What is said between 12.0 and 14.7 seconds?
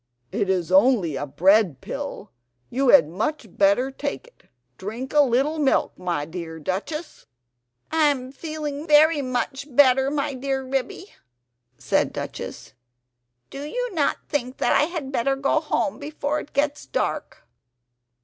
Duchess. "Do you not think